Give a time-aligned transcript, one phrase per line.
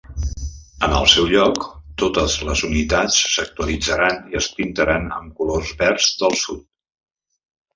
[0.85, 1.67] En el seu lloc,
[2.03, 6.67] totes les unitats s'actualitzaren i es pintaren amb colors verds del sud.